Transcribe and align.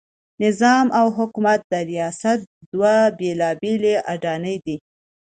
نظام 0.43 0.87
او 0.99 1.07
حکومت 1.17 1.59
د 1.71 1.73
ریاست 1.91 2.39
دوه 2.71 2.95
بېلابېلې 3.19 3.95
اډانې 4.13 4.55
دي. 4.65 4.77